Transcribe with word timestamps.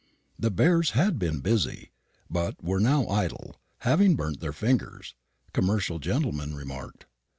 The 0.39 0.49
Bears 0.49 0.93
had 0.97 1.19
been 1.19 1.41
busy, 1.41 1.91
but 2.27 2.63
were 2.63 2.79
now 2.79 3.07
idle 3.07 3.57
having 3.81 4.15
burnt 4.15 4.39
their 4.39 4.51
fingers, 4.51 5.13
commercial 5.53 5.99
gentlemen 5.99 6.55
remarked. 6.55 7.05